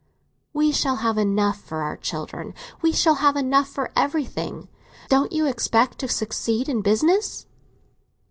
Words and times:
"We 0.51 0.71
shall 0.71 0.95
have 0.95 1.19
enough 1.19 1.61
for 1.61 1.83
our 1.83 1.95
children—we 1.95 2.91
shall 2.91 3.13
have 3.21 3.35
enough 3.35 3.67
for 3.67 3.91
everything. 3.95 4.67
Don't 5.09 5.31
you 5.31 5.45
expect 5.45 5.99
to 5.99 6.07
succeed 6.07 6.67
in 6.67 6.81
business?" 6.81 7.45